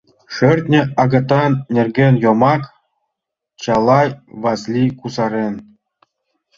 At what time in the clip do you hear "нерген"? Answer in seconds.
1.75-2.13